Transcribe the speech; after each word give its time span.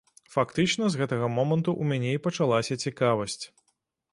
Фактычна 0.35 0.87
з 0.93 0.99
гэтага 1.01 1.27
моманту 1.35 1.71
ў 1.73 1.83
мяне 1.91 2.11
і 2.15 2.23
пачалася 2.29 2.79
цікавасць. 2.87 3.39